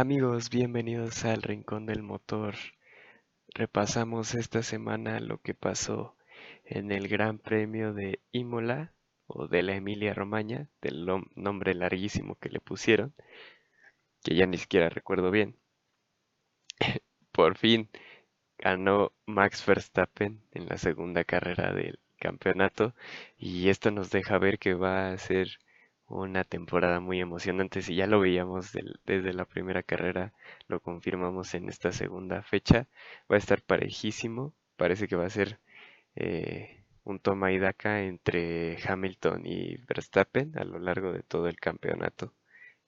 [0.00, 2.54] Amigos, bienvenidos al Rincón del Motor.
[3.48, 6.16] Repasamos esta semana lo que pasó
[6.64, 8.94] en el Gran Premio de Imola
[9.26, 13.12] o de la Emilia Romagna, del nombre larguísimo que le pusieron,
[14.24, 15.58] que ya ni siquiera recuerdo bien.
[17.30, 17.90] Por fin
[18.56, 22.94] ganó Max Verstappen en la segunda carrera del campeonato
[23.36, 25.58] y esto nos deja ver que va a ser
[26.10, 27.82] una temporada muy emocionante.
[27.82, 28.72] Si ya lo veíamos
[29.06, 30.32] desde la primera carrera,
[30.68, 32.88] lo confirmamos en esta segunda fecha.
[33.30, 34.54] Va a estar parejísimo.
[34.76, 35.60] Parece que va a ser
[36.16, 41.56] eh, un toma y daca entre Hamilton y Verstappen a lo largo de todo el
[41.60, 42.34] campeonato.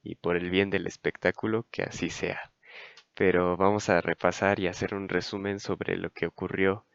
[0.03, 2.53] Y por el bien del espectáculo, que así sea.
[3.15, 6.87] Pero vamos a repasar y hacer un resumen sobre lo que ocurrió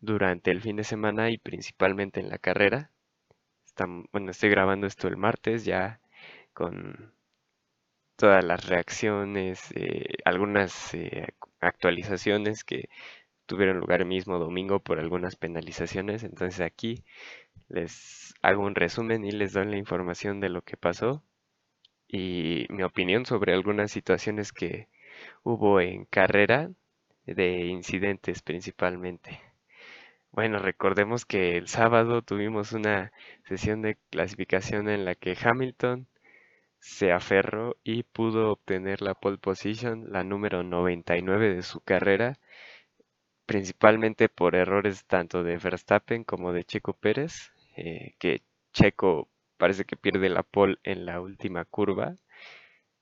[0.00, 2.90] durante el fin de semana y principalmente en la carrera
[4.12, 6.00] bueno, estoy grabando esto el martes ya
[6.54, 7.12] con
[8.16, 11.28] todas las reacciones, eh, algunas eh,
[11.60, 12.88] actualizaciones que
[13.46, 16.24] tuvieron lugar el mismo domingo por algunas penalizaciones.
[16.24, 17.04] Entonces aquí
[17.68, 21.22] les hago un resumen y les doy la información de lo que pasó
[22.08, 24.88] y mi opinión sobre algunas situaciones que
[25.44, 26.70] hubo en carrera
[27.26, 29.40] de incidentes principalmente.
[30.36, 33.10] Bueno, recordemos que el sábado tuvimos una
[33.48, 36.06] sesión de clasificación en la que Hamilton
[36.78, 42.38] se aferró y pudo obtener la pole position, la número 99 de su carrera,
[43.46, 48.42] principalmente por errores tanto de Verstappen como de Checo Pérez, eh, que
[48.74, 52.14] Checo parece que pierde la pole en la última curva.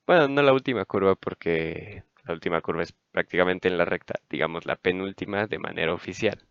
[0.07, 4.65] Bueno, no la última curva porque la última curva es prácticamente en la recta, digamos
[4.65, 6.47] la penúltima de manera oficial.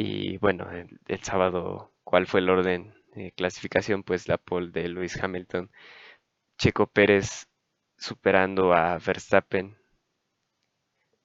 [0.00, 4.04] Y bueno, el, sábado, ¿cuál fue el orden de clasificación?
[4.04, 5.70] Pues la pole de Lewis Hamilton.
[6.58, 7.48] Checo Pérez
[7.96, 9.76] superando a Verstappen,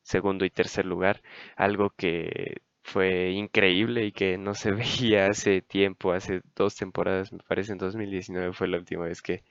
[0.01, 1.21] segundo y tercer lugar,
[1.55, 4.71] algo que fue increíble y que no se
[5.11, 9.43] veía hace tiempo, hace dos temporadas, me parece en 2019 fue la última vez que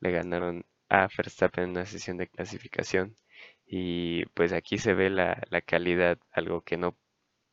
[0.00, 3.16] le ganaron a Verstappen en una sesión de clasificación.
[3.66, 6.96] Y pues aquí se ve la, la calidad, algo que no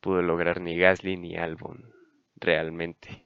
[0.06, 1.92] pudo lograr ni Gasly ni Albon
[2.36, 3.26] realmente.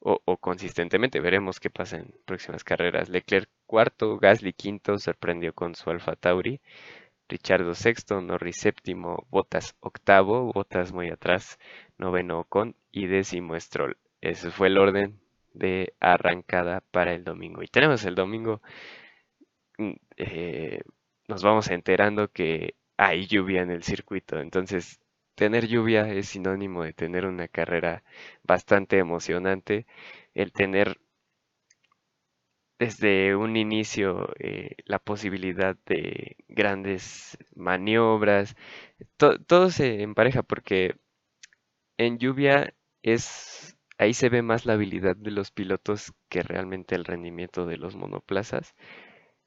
[0.00, 3.10] O, consistentemente, veremos qué pasa en próximas carreras.
[3.10, 6.62] Leclerc cuarto, Gasly quinto, sorprendió con su Alfa Tauri.
[7.28, 11.58] Richardo sexto, Norris séptimo, Botas octavo, Botas muy atrás,
[11.98, 13.98] noveno con y décimo Stroll.
[14.22, 15.20] Ese fue el orden
[15.52, 17.62] de arrancada para el domingo.
[17.62, 18.62] Y tenemos el domingo,
[19.76, 20.80] mm, eh,
[21.28, 24.40] nos vamos enterando que hay lluvia en el circuito.
[24.40, 25.01] Entonces
[25.42, 28.04] tener lluvia es sinónimo de tener una carrera
[28.44, 29.86] bastante emocionante.
[30.34, 31.00] El tener
[32.78, 38.54] desde un inicio eh, la posibilidad de grandes maniobras,
[39.16, 40.94] todo se empareja porque
[41.96, 42.72] en lluvia
[43.02, 47.78] es ahí se ve más la habilidad de los pilotos que realmente el rendimiento de
[47.78, 48.76] los monoplazas.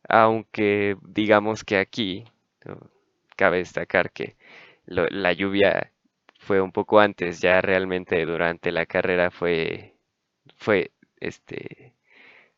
[0.10, 2.26] Aunque digamos que aquí
[3.38, 4.36] cabe destacar que
[4.88, 5.92] la lluvia
[6.40, 9.96] fue un poco antes, ya realmente durante la carrera fue,
[10.58, 11.94] fue este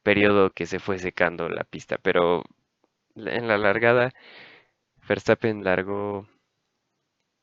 [0.03, 2.43] periodo que se fue secando la pista, pero
[3.15, 4.13] en la largada
[5.07, 6.27] Verstappen largó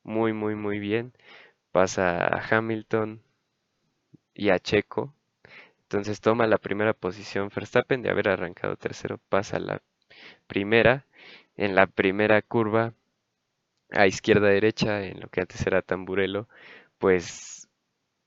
[0.04, 1.12] muy muy muy bien,
[1.72, 3.22] pasa a Hamilton
[4.34, 5.14] y a Checo,
[5.82, 9.82] entonces toma la primera posición Verstappen de haber arrancado tercero, pasa la
[10.46, 11.06] primera,
[11.56, 12.94] en la primera curva
[13.94, 16.48] a izquierda derecha, en lo que antes era Tamburelo,
[16.98, 17.68] pues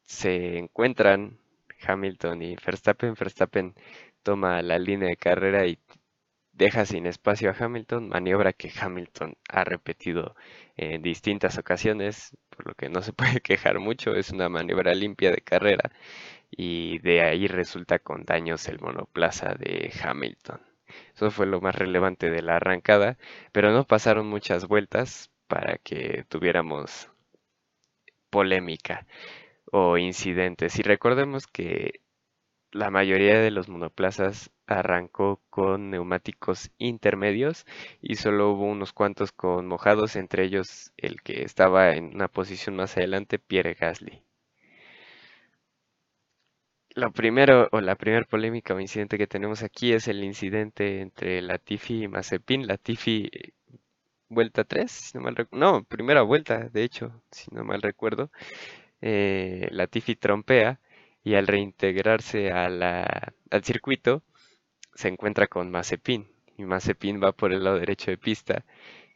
[0.04, 1.40] se encuentran
[1.86, 3.16] Hamilton y Verstappen.
[3.16, 3.76] Verstappen
[4.24, 5.80] toma la línea de carrera y
[6.54, 10.36] deja sin espacio a Hamilton, maniobra que Hamilton ha repetido
[10.76, 15.32] en distintas ocasiones, por lo que no se puede quejar mucho, es una maniobra limpia
[15.32, 15.92] de carrera
[16.52, 20.62] y de ahí resulta con daños el monoplaza de Hamilton.
[21.16, 23.18] Eso fue lo más relevante de la arrancada,
[23.52, 27.10] pero no pasaron muchas vueltas para que tuviéramos
[28.30, 29.06] polémica
[29.72, 30.80] o incidentes.
[30.80, 32.02] Y recordemos que
[32.72, 37.66] la mayoría de los monoplazas arrancó con neumáticos intermedios
[38.02, 42.76] y solo hubo unos cuantos con mojados, entre ellos el que estaba en una posición
[42.76, 44.22] más adelante, Pierre Gasly.
[46.96, 51.42] Lo primero o la primera polémica o incidente que tenemos aquí es el incidente entre
[51.44, 52.66] Latifi y Mazepin.
[52.66, 53.30] Latifi
[54.30, 55.36] vuelta 3, si no mal.
[55.52, 58.32] No, primera vuelta, de hecho, si no mal recuerdo.
[59.02, 60.80] Eh, Latifi trompea
[61.24, 64.24] y al reintegrarse al circuito
[64.94, 66.28] se encuentra con Mazepin
[66.58, 68.66] y Mazepin va por el lado derecho de pista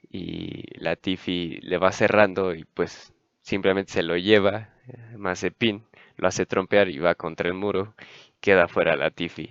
[0.10, 5.86] y Latifi le va cerrando y pues simplemente se lo lleva eh, Mazepin,
[6.18, 7.96] lo hace trompear y va contra el muro,
[8.42, 9.44] queda fuera Latifi.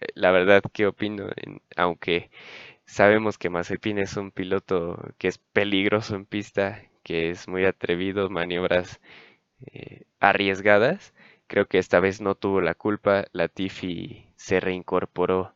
[0.00, 1.28] Eh, la verdad, ¿qué opino?
[1.76, 2.30] aunque
[2.88, 8.30] sabemos que Mazepin es un piloto que es peligroso en pista, que es muy atrevido,
[8.30, 9.00] maniobras
[9.72, 11.14] eh, arriesgadas,
[11.48, 15.54] creo que esta vez no tuvo la culpa, Latifi se reincorporó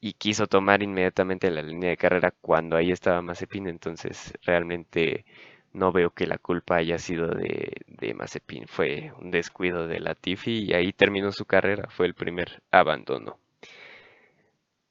[0.00, 5.24] y quiso tomar inmediatamente la línea de carrera cuando ahí estaba Mazepin, entonces realmente
[5.72, 10.64] no veo que la culpa haya sido de, de Mazepin, fue un descuido de Latifi
[10.64, 13.38] y ahí terminó su carrera, fue el primer abandono.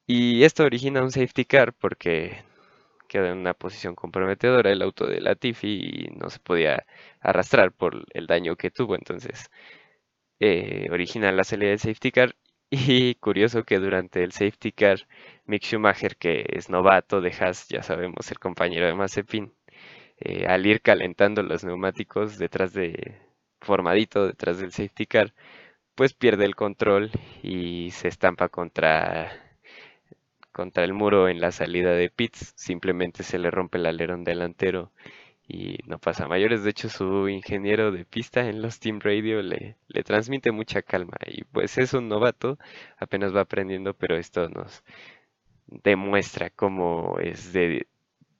[0.07, 2.43] Y esto origina un safety car porque
[3.07, 6.85] queda en una posición comprometedora el auto de Latifi y no se podía
[7.21, 9.49] arrastrar por el daño que tuvo, entonces
[10.39, 12.35] eh, origina la salida del safety car.
[12.71, 15.07] Y curioso que durante el safety car,
[15.45, 19.53] Mick Schumacher, que es novato de Haas, ya sabemos, el compañero de Mazepin,
[20.19, 23.21] eh, al ir calentando los neumáticos detrás de,
[23.61, 25.33] formadito detrás del safety car,
[25.95, 27.11] pues pierde el control
[27.43, 29.31] y se estampa contra,
[30.55, 34.93] contra el muro en la salida de pits, simplemente se le rompe el alerón delantero
[35.45, 36.63] y no pasa mayores.
[36.63, 41.17] De hecho, su ingeniero de pista en los Team Radio le, le transmite mucha calma
[41.27, 42.57] y pues es un novato,
[42.97, 44.81] apenas va aprendiendo, pero esto nos
[45.67, 47.87] demuestra cómo es de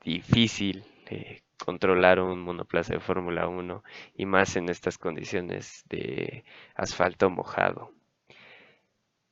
[0.02, 3.84] difícil eh, controlar un monoplaza de Fórmula 1
[4.16, 6.46] y más en estas condiciones de
[6.76, 7.92] asfalto mojado.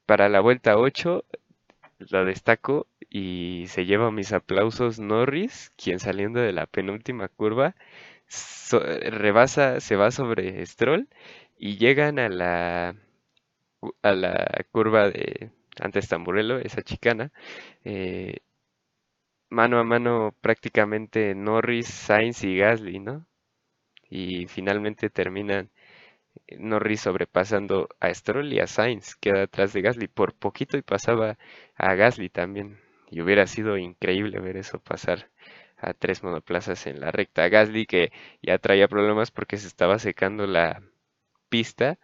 [0.06, 1.24] Para la vuelta 8
[2.10, 7.76] lo destaco y se lleva mis aplausos Norris, quien saliendo de la penúltima curva
[8.72, 11.08] rebasa, se va sobre Stroll
[11.58, 12.96] y llegan a la
[14.02, 17.32] a la curva de antes Tamburello, esa chicana,
[17.84, 18.38] eh,
[19.50, 23.26] mano a mano prácticamente Norris, Sainz y Gasly, ¿no?
[24.10, 25.72] Y finalmente terminan
[26.58, 31.38] Norris sobrepasando a Stroll y a Sainz, queda atrás de Gasly por poquito y pasaba
[31.76, 32.80] a Gasly también.
[33.10, 35.30] Y hubiera sido increíble ver eso pasar
[35.78, 37.48] a tres monoplazas en la recta.
[37.50, 40.82] Gasly que ya traía problemas porque se estaba secando la
[41.50, 42.00] pista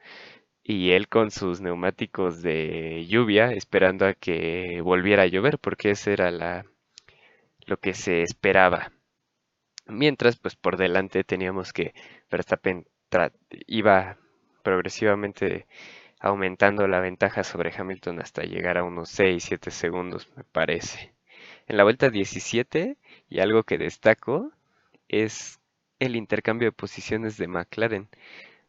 [0.64, 6.14] y él con sus neumáticos de lluvia esperando a que volviera a llover porque ese
[6.14, 6.66] era la
[7.66, 8.92] lo que se esperaba.
[9.88, 11.94] Mientras pues por delante teníamos que
[12.30, 12.86] Verstappen
[13.68, 14.18] iba
[14.64, 15.68] progresivamente
[16.20, 21.14] aumentando la ventaja sobre Hamilton hasta llegar a unos 6-7 segundos, me parece.
[21.68, 22.98] En la vuelta 17,
[23.30, 24.52] y algo que destaco,
[25.08, 25.60] es
[26.00, 28.10] el intercambio de posiciones de McLaren.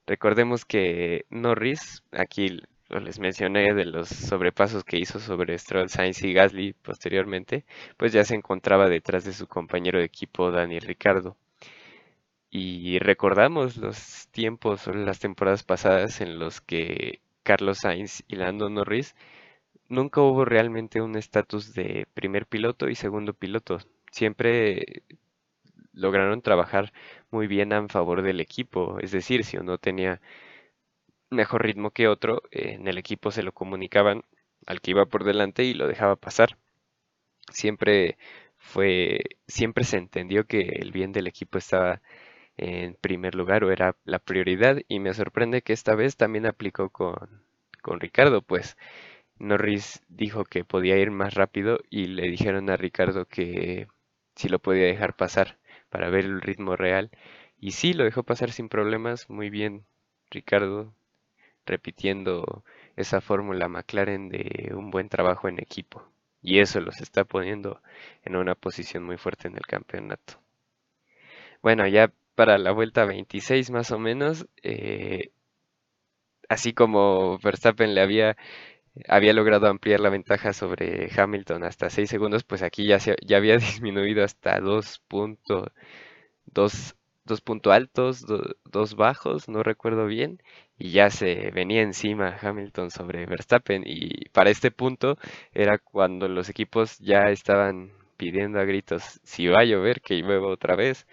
[0.06, 6.32] Recordemos que Norris, aquí les mencioné de los sobrepasos que hizo sobre Stroll, Sainz y
[6.32, 7.64] Gasly posteriormente,
[7.96, 11.36] pues ya se encontraba detrás de su compañero de equipo Daniel Ricardo.
[12.50, 18.68] Y recordamos los tiempos o las temporadas pasadas en los que Carlos Sainz y Lando
[18.68, 19.14] Norris
[19.88, 23.78] nunca hubo realmente un estatus de primer piloto y segundo piloto.
[24.10, 25.04] Siempre
[25.92, 26.92] lograron trabajar
[27.30, 28.98] muy bien a favor del equipo.
[29.00, 30.20] Es decir, si uno tenía
[31.30, 34.24] mejor ritmo que otro, en el equipo se lo comunicaban
[34.66, 36.58] al que iba por delante y lo dejaba pasar.
[37.50, 38.18] Siempre
[38.58, 42.00] fue, siempre se entendió que el bien del equipo estaba
[42.60, 46.90] en primer lugar o era la prioridad y me sorprende que esta vez también aplicó
[46.90, 47.42] con,
[47.80, 48.76] con Ricardo, pues
[49.38, 53.88] Norris dijo que podía ir más rápido y le dijeron a Ricardo que
[54.36, 55.56] si lo podía dejar pasar
[55.88, 57.10] para ver el ritmo real
[57.58, 59.86] y sí lo dejó pasar sin problemas, muy bien
[60.30, 60.92] Ricardo
[61.64, 62.62] repitiendo
[62.96, 66.04] esa fórmula McLaren de un buen trabajo en equipo
[66.42, 67.80] y eso los está poniendo
[68.22, 70.34] en una posición muy fuerte en el campeonato.
[71.62, 75.30] Bueno, ya para la vuelta 26 más o menos, eh,
[76.48, 78.36] así como Verstappen le había,
[79.08, 83.36] había logrado ampliar la ventaja sobre Hamilton hasta 6 segundos, pues aquí ya, se, ya
[83.38, 86.94] había disminuido hasta 2.2
[87.24, 88.24] dos puntos altos,
[88.64, 90.42] dos bajos, no recuerdo bien,
[90.78, 93.84] y ya se venía encima Hamilton sobre Verstappen.
[93.86, 95.16] Y para este punto
[95.52, 100.48] era cuando los equipos ya estaban pidiendo a gritos si va a llover, que llueva
[100.48, 101.06] otra vez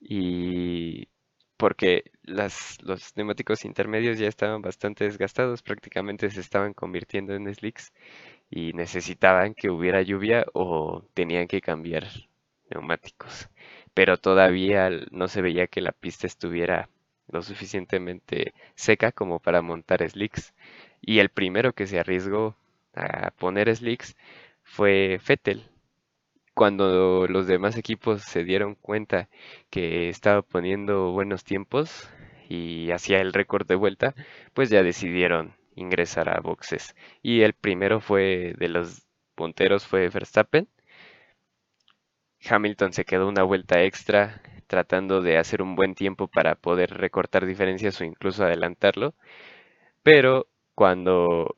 [0.00, 1.08] y
[1.56, 2.78] porque los
[3.16, 7.92] neumáticos intermedios ya estaban bastante desgastados, prácticamente se estaban convirtiendo en slicks
[8.50, 12.06] y necesitaban que hubiera lluvia o tenían que cambiar
[12.70, 13.48] neumáticos.
[13.94, 16.88] Pero todavía no se veía que la pista estuviera
[17.28, 20.54] lo suficientemente seca como para montar slicks.
[21.00, 22.56] Y el primero que se arriesgó
[22.94, 24.16] a poner slicks
[24.62, 25.64] fue Fettel.
[26.58, 29.28] Cuando los demás equipos se dieron cuenta
[29.70, 32.10] que estaba poniendo buenos tiempos
[32.48, 34.16] y hacía el récord de vuelta,
[34.54, 36.96] pues ya decidieron ingresar a boxes.
[37.22, 40.68] Y el primero fue de los punteros fue Verstappen.
[42.50, 47.46] Hamilton se quedó una vuelta extra tratando de hacer un buen tiempo para poder recortar
[47.46, 49.14] diferencias o incluso adelantarlo.
[50.02, 51.56] Pero cuando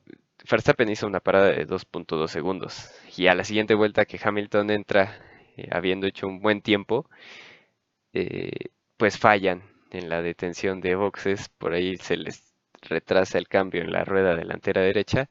[0.49, 5.17] Verstappen hizo una parada de 2.2 segundos y a la siguiente vuelta que Hamilton entra
[5.57, 7.09] eh, habiendo hecho un buen tiempo,
[8.13, 13.81] eh, pues fallan en la detención de boxes, por ahí se les retrasa el cambio
[13.81, 15.29] en la rueda delantera derecha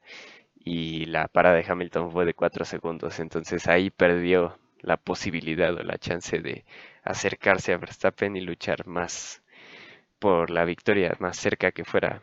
[0.55, 5.83] y la parada de Hamilton fue de 4 segundos, entonces ahí perdió la posibilidad o
[5.83, 6.65] la chance de
[7.03, 9.43] acercarse a Verstappen y luchar más
[10.19, 12.21] por la victoria, más cerca que fuera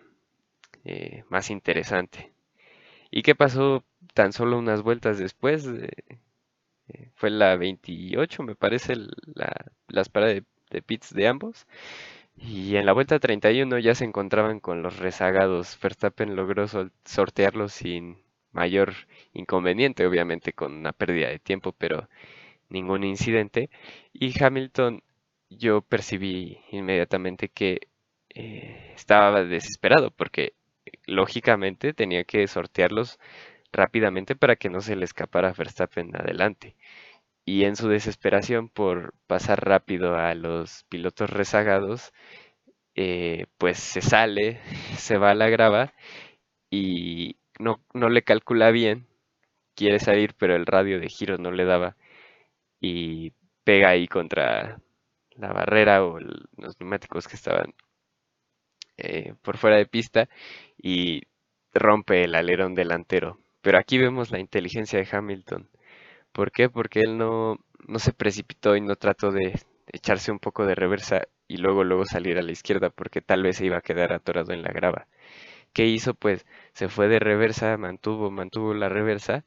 [0.84, 2.32] eh, más interesante.
[3.10, 3.84] ¿Y qué pasó
[4.14, 5.66] tan solo unas vueltas después?
[6.88, 8.94] Eh, fue la 28, me parece,
[9.34, 9.52] la,
[9.88, 11.66] las paradas de, pits de ambos.
[12.36, 15.78] Y en la vuelta 31 ya se encontraban con los rezagados.
[15.82, 16.66] Verstappen logró
[17.04, 18.18] sortearlos sin
[18.52, 18.94] mayor
[19.34, 22.08] inconveniente, obviamente con una pérdida de tiempo, pero
[22.68, 23.70] ningún incidente.
[24.12, 25.02] Y Hamilton,
[25.50, 27.80] yo percibí inmediatamente que
[28.30, 30.54] eh, estaba desesperado porque
[31.08, 33.18] lógicamente tenía que sortearlos
[33.72, 36.76] rápidamente para que no se le escapara Verstappen adelante.
[37.44, 42.12] Y en su desesperación por pasar rápido a los pilotos rezagados,
[42.96, 44.60] eh, pues se sale,
[44.98, 45.94] se va a la grava
[46.70, 49.06] y no, no le calcula bien,
[49.76, 51.96] quiere salir pero el radio de giro no le daba
[52.80, 53.32] y
[53.64, 54.80] pega ahí contra
[55.36, 57.74] la barrera o los neumáticos que estaban
[58.98, 60.28] eh, por fuera de pista
[60.76, 61.22] y
[61.74, 63.38] rompe el alerón delantero.
[63.62, 65.68] Pero aquí vemos la inteligencia de Hamilton.
[66.32, 66.68] ¿Por qué?
[66.70, 69.54] Porque él no, no se precipitó y no trató de
[69.92, 73.56] echarse un poco de reversa y luego luego salir a la izquierda porque tal vez
[73.56, 75.08] se iba a quedar atorado en la grava.
[75.72, 76.14] ¿Qué hizo?
[76.14, 79.44] Pues se fue de reversa, mantuvo, mantuvo la reversa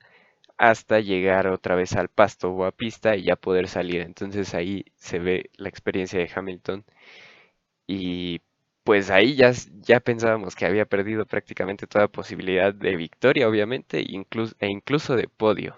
[0.58, 4.01] hasta llegar otra vez al pasto o a pista y ya poder salir.
[4.01, 6.86] Entonces ahí se ve la experiencia de Hamilton
[7.88, 8.41] y
[8.83, 14.67] pues ahí ya, ya pensábamos que había perdido prácticamente toda posibilidad de victoria, obviamente, e
[14.67, 15.77] incluso de podio.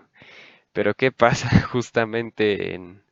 [0.74, 3.04] Pero ¿qué pasa justamente en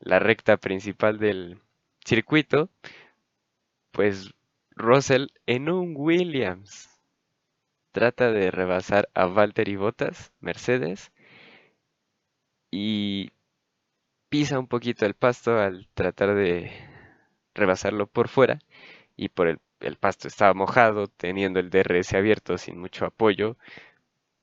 [0.00, 1.60] la recta principal del
[2.04, 2.70] circuito?
[3.92, 4.34] Pues
[4.72, 6.90] Russell en un Williams
[7.92, 11.12] trata de rebasar a Valtteri Bottas, Mercedes,
[12.72, 13.30] y
[14.28, 16.72] pisa un poquito el pasto al tratar de
[17.54, 18.58] rebasarlo por fuera
[19.16, 23.56] y por el, el pasto estaba mojado, teniendo el DRS abierto sin mucho apoyo,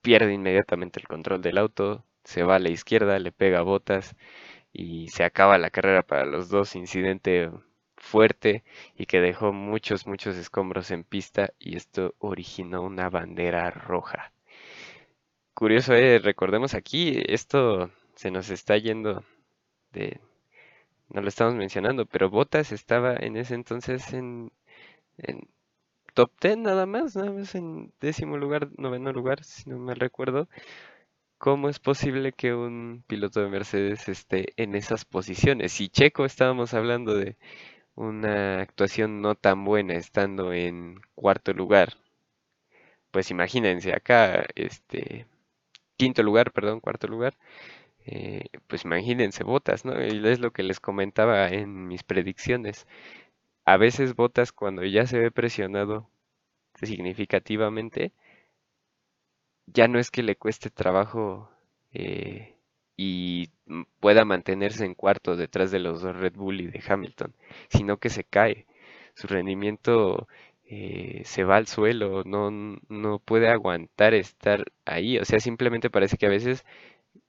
[0.01, 4.15] pierde inmediatamente el control del auto, se va a la izquierda, le pega botas
[4.73, 7.49] y se acaba la carrera para los dos, incidente
[7.97, 8.63] fuerte
[8.95, 14.31] y que dejó muchos, muchos escombros en pista y esto originó una bandera roja.
[15.53, 19.23] Curioso, eh, recordemos aquí, esto se nos está yendo
[19.91, 20.19] de...
[21.09, 24.51] No lo estamos mencionando, pero Botas estaba en ese entonces en,
[25.23, 25.47] en
[26.13, 30.47] top 10 nada más, nada más en décimo lugar, noveno lugar, si no me recuerdo.
[31.37, 35.71] ¿Cómo es posible que un piloto de Mercedes esté en esas posiciones?
[35.73, 37.37] Si Checo estábamos hablando de
[37.95, 41.95] una actuación no tan buena estando en cuarto lugar.
[43.11, 45.25] Pues imagínense acá, este,
[45.97, 47.37] quinto lugar, perdón, cuarto lugar.
[48.05, 49.93] Eh, pues imagínense botas, ¿no?
[50.03, 52.87] Y es lo que les comentaba en mis predicciones.
[53.69, 56.09] A veces botas cuando ya se ve presionado
[56.73, 58.13] significativamente,
[59.67, 61.51] ya no es que le cueste trabajo
[61.91, 62.55] eh,
[62.97, 63.51] y
[63.99, 67.35] pueda mantenerse en cuarto detrás de los dos Red Bull y de Hamilton,
[67.69, 68.65] sino que se cae.
[69.13, 70.27] Su rendimiento
[70.63, 72.49] eh, se va al suelo, no,
[72.89, 75.19] no puede aguantar estar ahí.
[75.19, 76.65] O sea, simplemente parece que a veces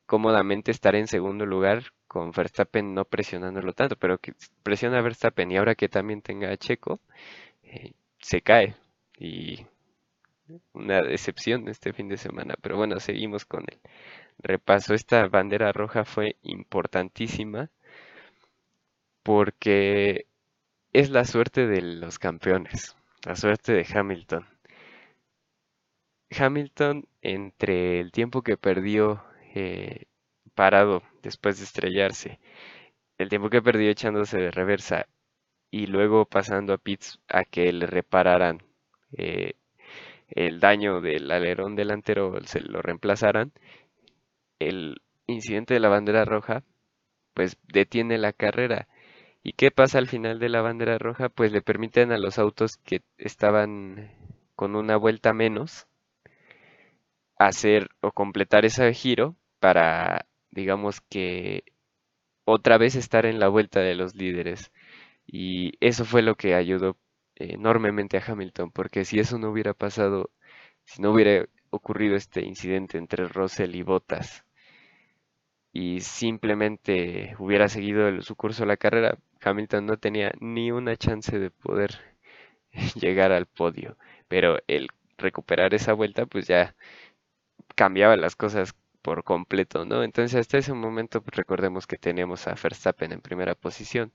[0.07, 5.57] cómodamente estar en segundo lugar con Verstappen no presionándolo tanto, pero que presiona Verstappen y
[5.59, 7.01] ahora que también tenga a Checo,
[7.63, 8.75] eh, se cae.
[9.19, 9.67] Y
[10.73, 12.55] una decepción este fin de semana.
[12.61, 13.81] Pero bueno, seguimos con él
[14.43, 17.71] repaso, esta bandera roja fue importantísima
[19.23, 20.27] porque
[20.93, 24.47] es la suerte de los campeones, la suerte de Hamilton.
[26.31, 29.23] Hamilton, entre el tiempo que perdió
[29.55, 30.07] eh,
[30.61, 32.39] parado después de estrellarse,
[33.17, 35.07] el tiempo que perdió echándose de reversa
[35.71, 38.63] y luego pasando a pits a que le repararan
[39.17, 39.55] eh,
[40.29, 43.53] el daño del alerón delantero, se lo reemplazaran,
[44.59, 46.63] el incidente de la bandera roja,
[47.33, 48.87] pues detiene la carrera.
[49.43, 51.31] ¿Y qué pasa al final de la bandera roja?
[51.31, 54.11] Pues le permiten a los autos que estaban
[54.57, 55.87] con una vuelta menos
[57.39, 61.65] hacer o completar ese giro para, digamos que,
[62.45, 64.73] otra vez estar en la vuelta de los líderes.
[65.27, 66.97] Y eso fue lo que ayudó
[67.37, 70.31] enormemente a Hamilton, porque si eso no hubiera pasado,
[70.85, 74.45] si no hubiera ocurrido este incidente entre Russell y Bottas
[75.73, 81.51] y simplemente hubiera seguido su curso la carrera, Hamilton no tenía ni una chance de
[81.51, 81.91] poder
[83.01, 83.97] llegar al podio.
[84.29, 84.89] Pero el
[85.19, 86.75] recuperar esa vuelta, pues ya
[87.77, 90.03] cambiaba las cosas por completo, ¿no?
[90.05, 94.13] Entonces hasta ese momento pues, recordemos que teníamos a Verstappen en primera posición.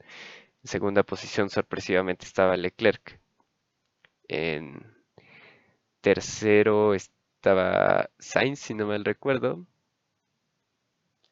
[0.64, 3.20] En segunda posición sorpresivamente estaba Leclerc.
[4.28, 4.86] En
[6.02, 9.66] tercero estaba Sainz, si no mal recuerdo.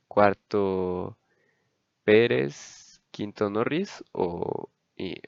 [0.08, 1.18] Cuarto
[2.04, 2.84] Pérez.
[3.14, 4.70] Quinto Norris o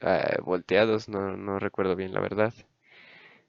[0.01, 2.53] ah, volteados, no, no recuerdo bien la verdad.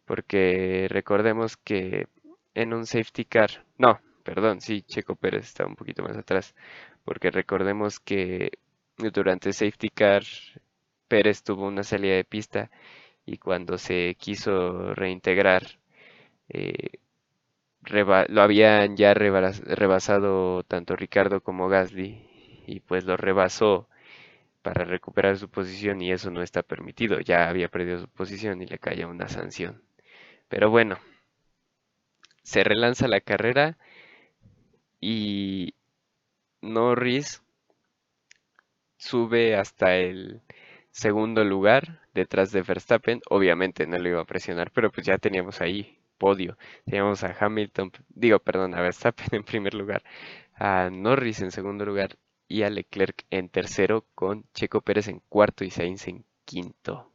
[0.05, 2.07] Porque recordemos que
[2.55, 6.55] en un safety car, no, perdón, sí, Checo Pérez está un poquito más atrás,
[7.05, 8.59] porque recordemos que
[8.99, 10.25] durante safety car
[11.09, 12.71] Pérez tuvo una salida de pista
[13.25, 15.63] y cuando se quiso reintegrar
[16.49, 16.99] eh,
[18.29, 23.89] lo habían ya rebasado tanto Ricardo como Gasly y pues lo rebasó
[24.63, 28.67] para recuperar su posición y eso no está permitido, ya había perdido su posición y
[28.67, 29.83] le caía una sanción.
[30.49, 30.99] Pero bueno,
[32.43, 33.77] se relanza la carrera
[35.09, 35.73] y
[36.63, 37.41] Norris
[38.99, 40.43] sube hasta el
[40.91, 43.21] segundo lugar detrás de Verstappen.
[43.31, 46.59] Obviamente no lo iba a presionar, pero pues ya teníamos ahí podio.
[46.87, 50.03] Teníamos a Hamilton, digo, perdón, a Verstappen en primer lugar,
[50.57, 52.17] a Norris en segundo lugar
[52.49, 57.13] y a Leclerc en tercero con Checo Pérez en cuarto y Sainz en quinto.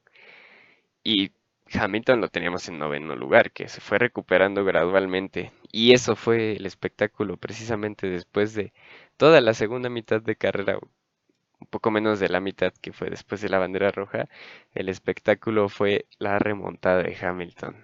[1.03, 1.33] Y
[1.73, 5.51] Hamilton lo teníamos en noveno lugar, que se fue recuperando gradualmente.
[5.71, 8.73] Y eso fue el espectáculo precisamente después de
[9.17, 13.41] toda la segunda mitad de carrera, un poco menos de la mitad que fue después
[13.41, 14.27] de la bandera roja.
[14.73, 17.75] El espectáculo fue la remontada de Hamilton,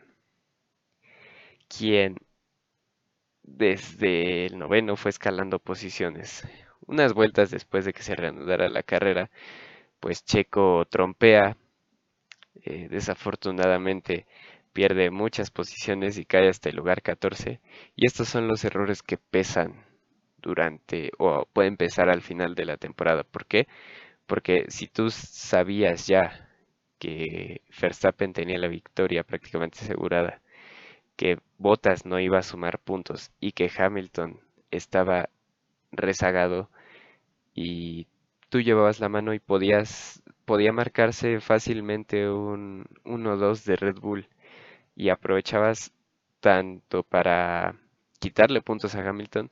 [1.67, 2.17] quien
[3.43, 6.47] desde el noveno fue escalando posiciones.
[6.85, 9.29] Unas vueltas después de que se reanudara la carrera,
[9.99, 11.57] pues Checo trompea
[12.63, 14.25] eh, desafortunadamente
[14.77, 17.59] pierde muchas posiciones y cae hasta el lugar 14.
[17.95, 19.83] Y estos son los errores que pesan
[20.37, 23.23] durante o pueden pesar al final de la temporada.
[23.23, 23.67] ¿Por qué?
[24.27, 26.47] Porque si tú sabías ya
[26.99, 30.41] que Verstappen tenía la victoria prácticamente asegurada,
[31.15, 35.29] que Bottas no iba a sumar puntos y que Hamilton estaba
[35.91, 36.69] rezagado
[37.55, 38.05] y
[38.49, 44.27] tú llevabas la mano y podías podía marcarse fácilmente un 1-2 de Red Bull
[44.97, 45.93] y aprovechabas
[46.41, 47.79] tanto para
[48.19, 49.49] quitarle puntos a Hamilton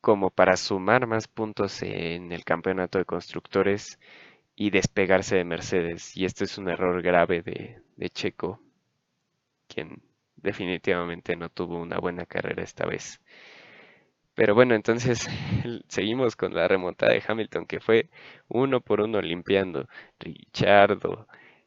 [0.00, 3.98] como para sumar más puntos en el campeonato de constructores
[4.56, 6.16] y despegarse de Mercedes.
[6.16, 8.60] Y esto es un error grave de, de Checo,
[9.68, 10.02] quien
[10.36, 13.20] definitivamente no tuvo una buena carrera esta vez.
[14.34, 15.28] Pero bueno, entonces
[15.88, 18.08] seguimos con la remontada de Hamilton, que fue
[18.48, 19.86] uno por uno limpiando.
[20.18, 21.26] Richardo,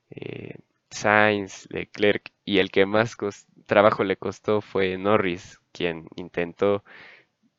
[0.09, 0.55] eh,
[0.93, 3.17] Sainz, Leclerc, y el que más
[3.65, 6.83] trabajo le costó fue Norris, quien intentó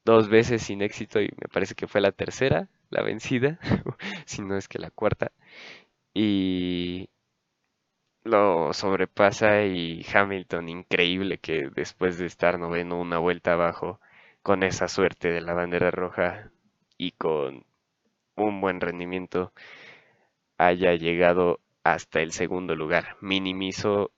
[0.05, 3.59] dos veces sin éxito y me parece que fue la tercera, la vencida,
[4.27, 5.33] si no es que la cuarta.
[6.15, 7.09] Y
[8.25, 14.01] lo sobrepasa y Hamilton, increíble que después de estar noveno una vuelta abajo,
[14.43, 16.51] con esa suerte de la bandera roja
[16.99, 17.65] y con
[18.37, 19.53] un buen rendimiento
[20.59, 23.17] haya llegado hasta el segundo lugar.
[23.21, 24.11] Minimizó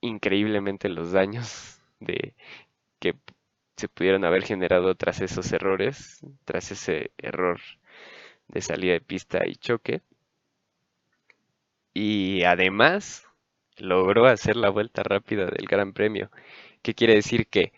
[0.00, 2.34] increíblemente los daños de
[3.00, 3.14] que
[3.76, 7.60] se pudieron haber generado tras esos errores, tras ese error
[8.48, 10.02] de salida de pista y choque.
[11.94, 13.26] Y además
[13.76, 16.30] logró hacer la vuelta rápida del Gran Premio.
[16.82, 17.46] ¿Qué quiere decir?
[17.46, 17.72] Que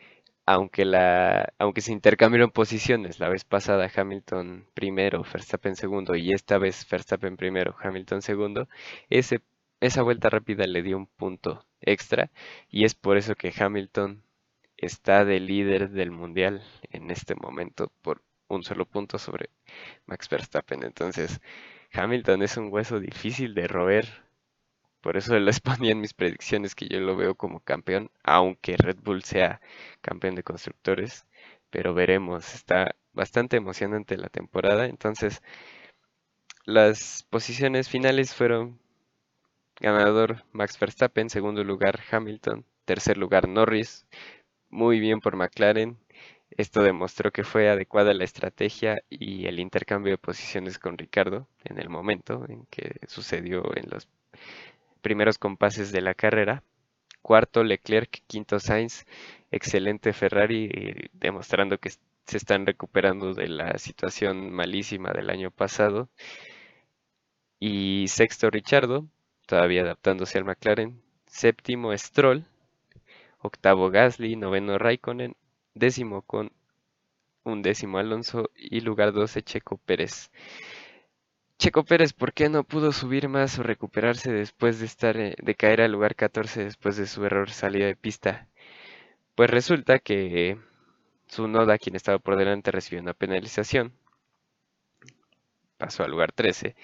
[0.52, 6.58] aunque, la, aunque se intercambiaron posiciones, la vez pasada Hamilton primero, Verstappen segundo y esta
[6.58, 8.68] vez Verstappen primero, Hamilton segundo,
[9.10, 9.42] ese,
[9.80, 12.30] esa vuelta rápida le dio un punto extra
[12.68, 14.24] y es por eso que Hamilton
[14.76, 19.50] está de líder del mundial en este momento por un solo punto sobre
[20.06, 20.82] Max Verstappen.
[20.82, 21.40] Entonces,
[21.92, 24.08] Hamilton es un hueso difícil de roer
[25.00, 28.98] por eso les ponía en mis predicciones que yo lo veo como campeón, aunque Red
[29.02, 29.60] Bull sea
[30.00, 31.26] campeón de constructores.
[31.70, 35.42] pero veremos, está bastante emocionante la temporada, entonces
[36.64, 38.80] las posiciones finales fueron
[39.80, 44.06] ganador Max Verstappen, segundo lugar Hamilton, tercer lugar Norris,
[44.68, 45.98] muy bien por McLaren,
[46.56, 51.78] esto demostró que fue adecuada la estrategia y el intercambio de posiciones con Ricardo en
[51.78, 54.08] el momento en que sucedió en los
[55.00, 56.62] primeros compases de la carrera.
[57.22, 59.04] Cuarto Leclerc, quinto Sainz,
[59.50, 66.08] excelente Ferrari, demostrando que se están recuperando de la situación malísima del año pasado.
[67.58, 69.06] Y sexto Richardo,
[69.46, 71.02] todavía adaptándose al McLaren.
[71.26, 72.44] Séptimo Stroll,
[73.38, 75.36] octavo Gasly, noveno Raikkonen,
[75.74, 76.52] décimo con
[77.44, 80.30] un décimo Alonso y lugar 12 Checo Pérez.
[81.61, 85.55] Checo Pérez, ¿por qué no pudo subir más o recuperarse después de estar eh, de
[85.55, 88.49] caer al lugar 14 después de su error salida de pista?
[89.35, 90.59] Pues resulta que
[91.27, 93.92] su noda, quien estaba por delante, recibió una penalización.
[95.77, 96.77] Pasó al lugar 13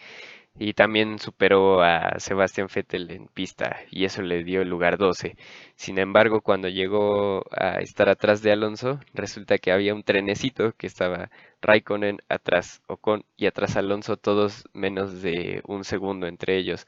[0.58, 5.36] y también superó a Sebastián Vettel en pista y eso le dio el lugar 12.
[5.74, 10.86] Sin embargo, cuando llegó a estar atrás de Alonso, resulta que había un trenecito que
[10.86, 16.86] estaba Raikkonen atrás Ocon y atrás Alonso, todos menos de un segundo entre ellos.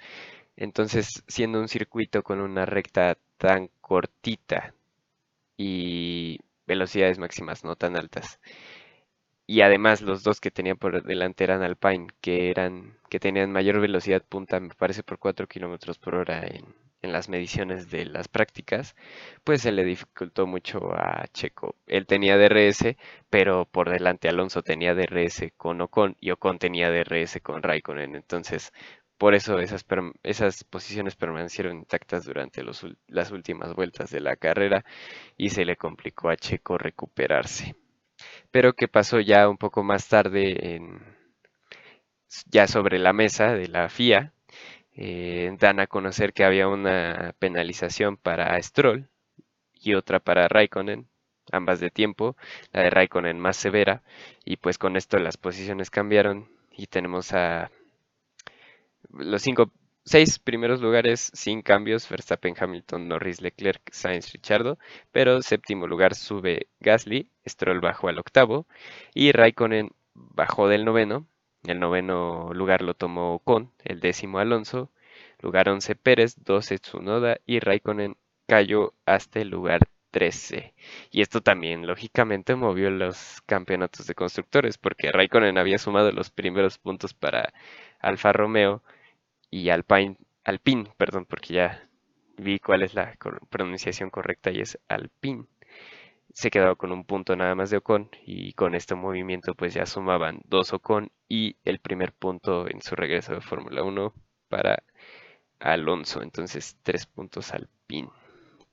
[0.57, 4.75] Entonces, siendo un circuito con una recta tan cortita
[5.57, 8.41] y velocidades máximas no tan altas,
[9.49, 13.81] y además los dos que tenía por delante eran Alpine, que eran que tenían mayor
[13.81, 16.67] velocidad punta, me parece por 4 kilómetros por hora en,
[17.01, 18.95] en, las mediciones de las prácticas,
[19.45, 21.77] pues se le dificultó mucho a Checo.
[21.87, 22.97] Él tenía DRS,
[23.31, 28.17] pero por delante Alonso tenía DRS con Ocon y Ocon tenía DRS con Raikkonen.
[28.17, 28.73] Entonces,
[29.17, 29.87] por eso esas,
[30.25, 34.85] esas posiciones permanecieron intactas durante los, las últimas vueltas de la carrera
[35.39, 37.75] y se le complicó a Checo recuperarse
[38.51, 41.01] pero que pasó ya un poco más tarde en,
[42.47, 44.33] ya sobre la mesa de la FIA.
[45.01, 49.09] Eh, dan a conocer que había una penalización para Stroll
[49.75, 51.09] y otra para Raikkonen,
[51.53, 52.37] ambas de tiempo,
[52.73, 54.03] la de Raikkonen más severa,
[54.45, 57.71] y pues con esto las posiciones cambiaron y tenemos a
[59.11, 59.71] los cinco
[60.09, 64.79] seis primeros lugares sin cambios, Verstappen, Hamilton, Norris, Leclerc, Sainz, Richardo,
[65.13, 68.67] pero séptimo lugar sube Gasly, Stroll bajó al octavo
[69.13, 71.27] y Raikkonen bajó del noveno,
[71.65, 74.91] el noveno lugar lo tomó Ocon, el décimo Alonso,
[75.41, 78.17] lugar 11 Pérez, 12 Tsunoda y Raikkonen
[78.47, 80.73] cayó hasta el lugar 13.
[81.11, 86.79] Y esto también, lógicamente, movió los campeonatos de constructores, porque Raikkonen había sumado los primeros
[86.79, 87.53] puntos para
[88.01, 88.83] Alfa Romeo
[89.51, 91.89] y Alpine, Alpine, perdón, porque ya
[92.37, 93.17] vi cuál es la
[93.51, 95.45] pronunciación correcta y es Alpine.
[96.33, 99.87] Se quedaba con un punto nada más de Ocon y con este movimiento pues ya
[99.87, 104.15] sumaban dos Ocon y el primer punto en su regreso de Fórmula 1
[104.49, 104.83] para
[105.59, 106.23] Alonso.
[106.23, 108.11] Entonces tres puntos Alpine.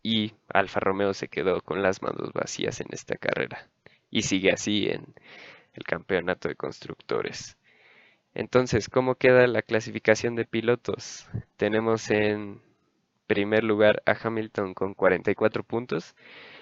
[0.04, 3.70] Y Alfa Romeo se quedó con las manos vacías en esta carrera.
[4.12, 5.16] Y sigue así en
[5.74, 7.58] el campeonato de constructores.
[8.36, 11.26] Entonces, ¿cómo queda la clasificación de pilotos?
[11.56, 12.62] Tenemos en
[13.28, 16.16] primer lugar a Hamilton con 44 puntos,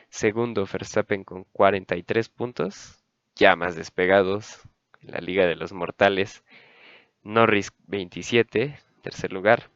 [0.09, 3.03] segundo Verstappen con 43 puntos,
[3.35, 4.61] ya más despegados
[5.01, 6.43] en la Liga de los Mortales,
[7.23, 9.71] Norris 27, tercer lugar,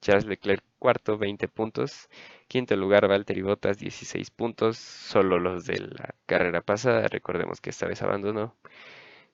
[0.00, 2.08] Charles Leclerc cuarto, 20 puntos,
[2.46, 7.88] quinto lugar Valtteri Bottas 16 puntos, solo los de la carrera pasada, recordemos que esta
[7.88, 8.54] vez abandonó.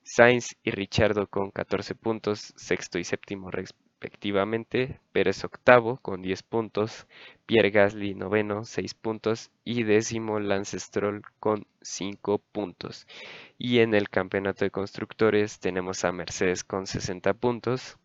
[0.09, 7.09] Sainz y Richardo con 14 puntos, sexto y séptimo respectivamente, Pérez octavo con 10 puntos,
[7.45, 13.09] Pierre Gasly noveno, 6 puntos y décimo Lance Stroll con 5 puntos.
[13.59, 17.99] Y en el campeonato de constructores tenemos a Mercedes con 60 puntos,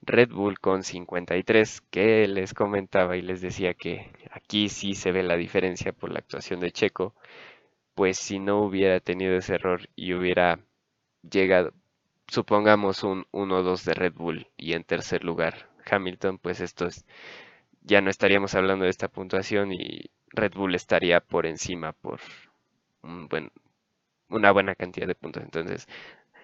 [0.00, 5.24] Red Bull con 53, que les comentaba y les decía que aquí sí se ve
[5.24, 7.16] la diferencia por la actuación de Checo,
[7.96, 10.60] pues si no hubiera tenido ese error y hubiera
[11.22, 11.70] llega,
[12.28, 17.04] supongamos, un 1-2 de Red Bull y en tercer lugar Hamilton, pues esto es,
[17.82, 22.20] ya no estaríamos hablando de esta puntuación y Red Bull estaría por encima por
[23.02, 23.50] un buen,
[24.28, 25.42] una buena cantidad de puntos.
[25.42, 25.86] Entonces,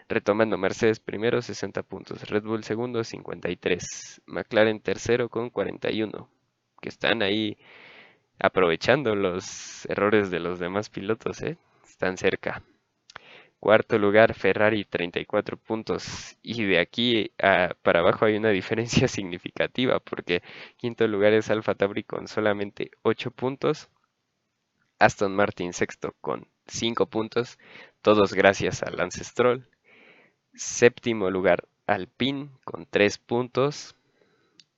[0.08, 6.28] retomando, Mercedes primero 60 puntos, Red Bull segundo 53, McLaren tercero con 41,
[6.80, 7.58] que están ahí
[8.38, 11.58] aprovechando los errores de los demás pilotos, ¿eh?
[11.84, 12.62] están cerca.
[13.60, 16.36] Cuarto lugar, Ferrari, 34 puntos.
[16.42, 17.32] Y de aquí
[17.82, 20.42] para abajo hay una diferencia significativa, porque
[20.76, 23.88] quinto lugar es Alfa Tauri con solamente 8 puntos.
[25.00, 27.58] Aston Martin sexto con 5 puntos,
[28.02, 29.68] todos gracias al Ancestral.
[30.54, 33.94] Séptimo lugar Alpine con 3 puntos.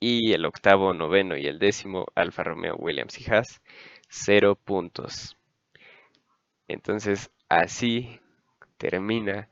[0.01, 3.61] Y el octavo, noveno y el décimo Alfa Romeo Williams y Haas,
[4.09, 5.37] 0 puntos.
[6.69, 8.20] Entonces así
[8.81, 9.49] termina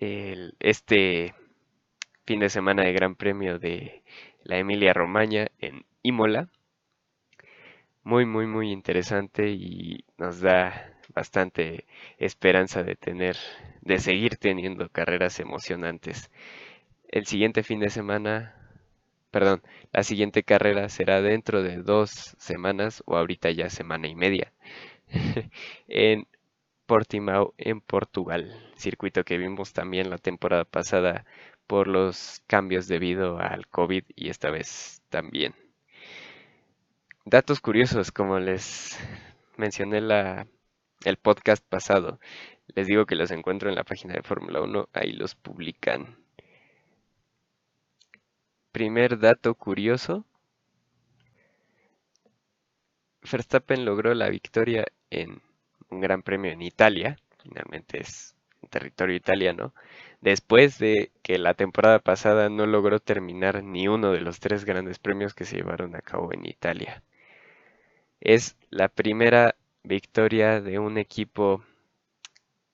[0.00, 1.34] este
[2.26, 4.02] fin de semana de Gran Premio de
[4.42, 6.48] la Emilia Romagna en Imola.
[8.02, 11.86] Muy, muy, muy interesante y nos da bastante
[12.18, 13.36] esperanza de tener,
[13.82, 16.30] de seguir teniendo carreras emocionantes.
[17.08, 18.54] El siguiente fin de semana,
[19.30, 24.52] perdón, la siguiente carrera será dentro de dos semanas o ahorita ya semana y media
[25.88, 26.26] en
[26.90, 31.24] Portimao en Portugal, circuito que vimos también la temporada pasada
[31.68, 35.54] por los cambios debido al COVID y esta vez también.
[37.24, 38.98] Datos curiosos, como les
[39.56, 40.48] mencioné la,
[41.04, 42.18] el podcast pasado,
[42.66, 46.18] les digo que los encuentro en la página de Fórmula 1, ahí los publican.
[48.72, 50.26] Primer dato curioso,
[53.30, 55.40] Verstappen logró la victoria en
[55.90, 58.36] un gran premio en Italia, finalmente es
[58.70, 59.74] territorio italiano,
[60.20, 64.98] después de que la temporada pasada no logró terminar ni uno de los tres grandes
[64.98, 67.02] premios que se llevaron a cabo en Italia.
[68.20, 71.64] Es la primera victoria de un equipo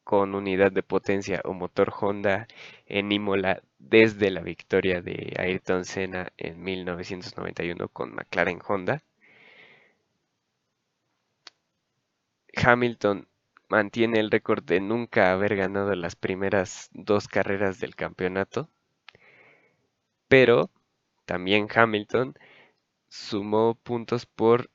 [0.04, 2.46] con unidad de potencia o motor Honda
[2.86, 9.02] en Imola desde la victoria de Ayrton Senna en 1991 con McLaren Honda.
[12.56, 13.28] Hamilton
[13.68, 18.68] mantiene el récord de nunca haber ganado las primeras dos carreras del campeonato,
[20.28, 20.70] pero
[21.26, 22.34] también Hamilton
[23.08, 24.70] sumó puntos por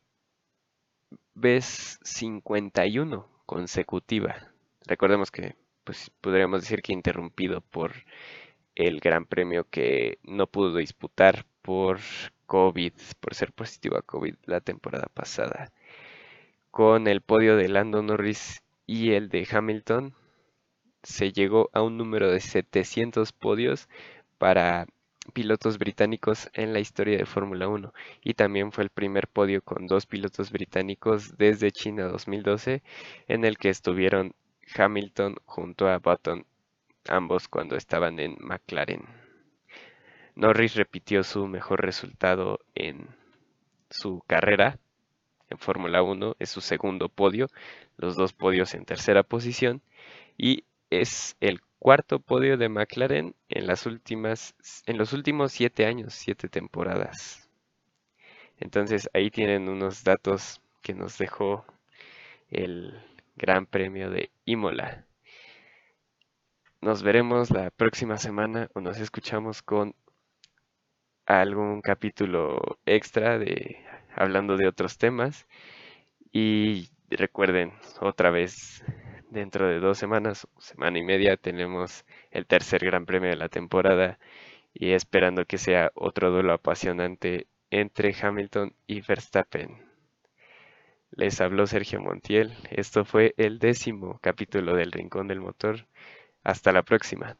[1.34, 4.52] vez 51 consecutiva.
[4.86, 7.94] Recordemos que pues podríamos decir que interrumpido por
[8.76, 12.00] el Gran Premio que no pudo disputar por
[12.46, 15.72] COVID, por ser positivo a COVID la temporada pasada
[16.72, 20.16] con el podio de Lando Norris y el de Hamilton,
[21.04, 23.90] se llegó a un número de 700 podios
[24.38, 24.88] para
[25.34, 29.86] pilotos británicos en la historia de Fórmula 1 y también fue el primer podio con
[29.86, 32.82] dos pilotos británicos desde China 2012
[33.28, 34.34] en el que estuvieron
[34.76, 36.46] Hamilton junto a Button
[37.08, 39.06] ambos cuando estaban en McLaren.
[40.36, 43.08] Norris repitió su mejor resultado en
[43.90, 44.80] su carrera
[45.52, 47.48] en Fórmula 1, es su segundo podio,
[47.98, 49.82] los dos podios en tercera posición
[50.38, 56.14] y es el cuarto podio de McLaren en las últimas en los últimos siete años,
[56.14, 57.50] siete temporadas.
[58.60, 61.66] Entonces ahí tienen unos datos que nos dejó
[62.50, 63.02] el
[63.36, 65.06] Gran Premio de Imola.
[66.82, 69.96] Nos veremos la próxima semana o nos escuchamos con
[71.26, 73.84] algún capítulo extra de
[74.16, 75.48] hablando de otros temas.
[76.32, 78.84] Y recuerden, otra vez,
[79.30, 84.20] dentro de dos semanas, semana y media, tenemos el tercer Gran Premio de la temporada
[84.74, 89.92] y esperando que sea otro duelo apasionante entre Hamilton y Verstappen.
[91.12, 92.54] Les habló Sergio Montiel.
[92.70, 95.88] Esto fue el décimo capítulo del Rincón del Motor.
[96.44, 97.38] Hasta la próxima.